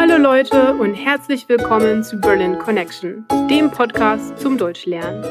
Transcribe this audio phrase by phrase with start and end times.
[0.00, 5.22] Hallo Leute und herzlich willkommen zu Berlin Connection, dem Podcast zum Deutschlernen.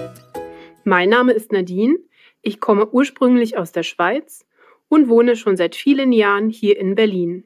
[0.83, 1.97] Mein Name ist Nadine,
[2.43, 4.45] ich komme ursprünglich aus der Schweiz
[4.87, 7.45] und wohne schon seit vielen Jahren hier in Berlin.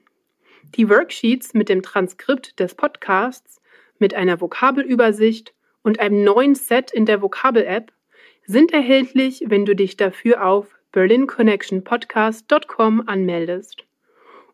[0.75, 3.61] Die Worksheets mit dem Transkript des Podcasts,
[3.99, 7.93] mit einer Vokabelübersicht und einem neuen Set in der Vokabel-App
[8.45, 13.85] sind erhältlich, wenn du dich dafür auf berlinconnectionpodcast.com anmeldest.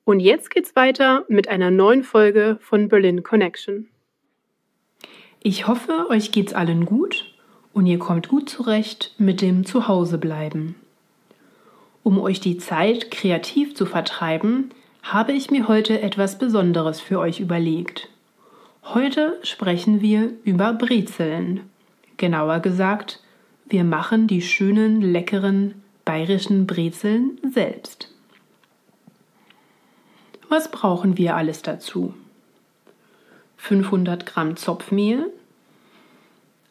[0.06, 3.88] Und jetzt geht's weiter mit einer neuen Folge von Berlin Connection.
[5.42, 7.34] Ich hoffe, euch geht's allen gut
[7.74, 10.76] und ihr kommt gut zurecht mit dem Zuhausebleiben.
[12.04, 14.72] Um euch die Zeit kreativ zu vertreiben,
[15.04, 18.10] habe ich mir heute etwas Besonderes für euch überlegt.
[18.84, 21.62] Heute sprechen wir über Brezeln.
[22.18, 23.22] Genauer gesagt,
[23.68, 28.14] wir machen die schönen, leckeren bayerischen Brezeln selbst.
[30.50, 32.16] Was brauchen wir alles dazu?
[33.58, 35.32] 500 Gramm Zopfmehl,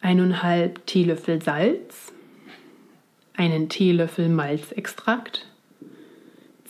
[0.02, 2.12] 1,5 Teelöffel Salz,
[3.36, 5.46] einen Teelöffel Malzextrakt,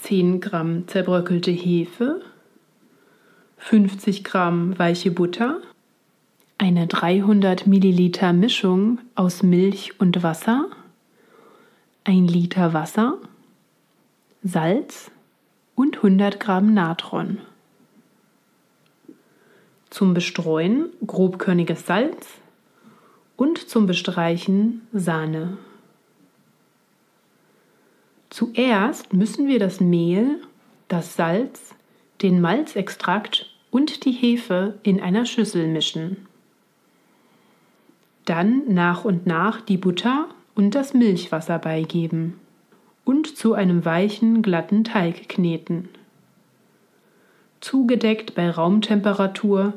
[0.03, 2.21] 10 Gramm zerbröckelte Hefe,
[3.57, 5.63] 50 Gramm weiche Butter,
[6.59, 10.67] eine 300 Milliliter Mischung aus Milch und Wasser,
[12.05, 13.17] 1 Liter Wasser,
[14.43, 15.11] Salz
[15.79, 17.39] und 100 Gramm Natron.
[19.91, 22.27] Zum Bestreuen grobkörniges Salz
[23.37, 25.57] und zum Bestreichen Sahne.
[28.29, 30.41] Zuerst müssen wir das Mehl,
[30.89, 31.77] das Salz,
[32.23, 36.27] den Malzextrakt und die Hefe in einer Schüssel mischen.
[38.25, 42.41] Dann nach und nach die Butter und das Milchwasser beigeben
[43.09, 45.89] und zu einem weichen, glatten Teig kneten.
[47.59, 49.73] Zugedeckt bei Raumtemperatur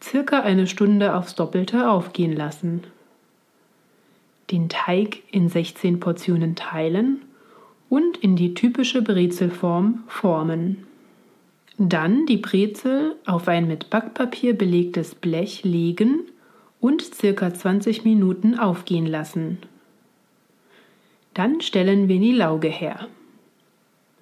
[0.00, 2.84] circa eine Stunde aufs Doppelte aufgehen lassen.
[4.52, 7.22] Den Teig in 16 Portionen teilen
[7.88, 10.86] und in die typische Brezelform formen.
[11.78, 16.20] Dann die Brezel auf ein mit Backpapier belegtes Blech legen
[16.78, 19.58] und circa 20 Minuten aufgehen lassen.
[21.36, 23.08] Dann stellen wir die Lauge her.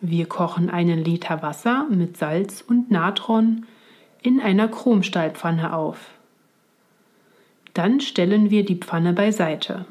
[0.01, 3.67] Wir kochen einen Liter Wasser mit Salz und Natron
[4.21, 6.11] in einer Chromstahlpfanne auf.
[7.73, 9.87] Dann stellen wir die Pfanne beiseite.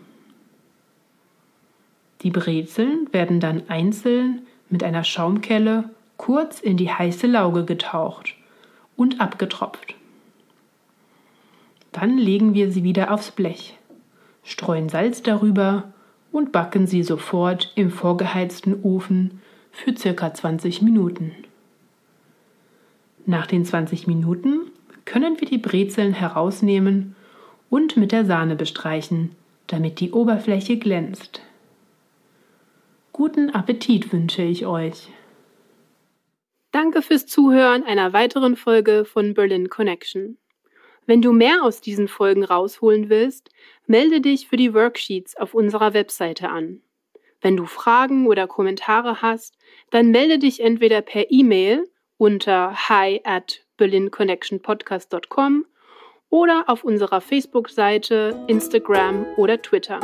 [2.23, 8.35] Die Brezeln werden dann einzeln mit einer Schaumkelle kurz in die heiße Lauge getaucht
[8.97, 9.95] und abgetropft.
[11.94, 13.78] Dann legen wir sie wieder aufs Blech,
[14.44, 15.94] streuen Salz darüber
[16.33, 19.39] und backen sie sofort im vorgeheizten Ofen
[19.71, 21.31] für circa 20 Minuten.
[23.25, 24.71] Nach den 20 Minuten
[25.05, 27.16] können wir die Brezeln herausnehmen
[27.69, 29.35] und mit der Sahne bestreichen,
[29.67, 31.41] damit die Oberfläche glänzt.
[33.13, 35.09] Guten Appetit wünsche ich euch.
[36.71, 40.39] Danke fürs Zuhören einer weiteren Folge von Berlin Connection.
[41.05, 43.49] Wenn du mehr aus diesen Folgen rausholen willst,
[43.87, 46.81] melde dich für die Worksheets auf unserer Webseite an.
[47.41, 49.57] Wenn du Fragen oder Kommentare hast,
[49.91, 55.65] dann melde dich entweder per E-Mail unter hi at berlinconnectionpodcast.com
[56.29, 59.99] oder auf unserer Facebook-Seite, Instagram oder Twitter.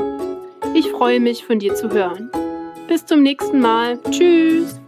[0.75, 2.29] Ich freue mich, von dir zu hören.
[2.87, 3.99] Bis zum nächsten Mal.
[4.11, 4.79] Tschüss!